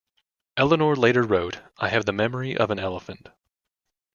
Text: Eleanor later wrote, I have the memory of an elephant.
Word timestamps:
Eleanor 0.57 0.95
later 0.95 1.21
wrote, 1.21 1.59
I 1.77 1.89
have 1.89 2.05
the 2.07 2.11
memory 2.11 2.57
of 2.57 2.71
an 2.71 2.79
elephant. 2.79 3.29